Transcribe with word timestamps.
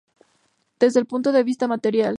Desde 0.79 0.99
el 0.99 1.05
punto 1.05 1.31
de 1.31 1.43
vista 1.43 1.67
material. 1.67 2.09